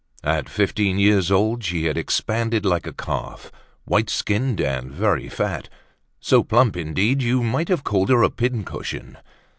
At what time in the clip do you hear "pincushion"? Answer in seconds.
8.31-9.17